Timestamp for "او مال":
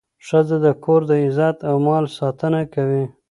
1.69-2.05